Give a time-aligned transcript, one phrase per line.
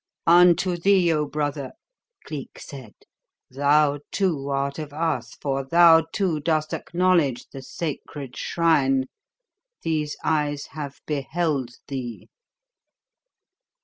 [0.25, 1.73] "Unto thee, oh, brother!"
[2.25, 2.95] Cleek said.
[3.51, 9.03] "Thou, too, art of us, for thou, too, dost acknowledge the sacred shrine.
[9.83, 12.29] These eyes have beheld thee."